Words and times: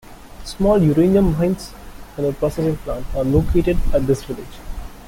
Small 0.45 0.81
uranium 0.81 1.33
mines 1.37 1.73
and 2.17 2.25
a 2.25 2.33
processing 2.33 2.75
plant 2.77 3.05
are 3.13 3.23
located 3.23 3.77
at 3.93 4.07
this 4.07 4.23
village. 4.23 4.57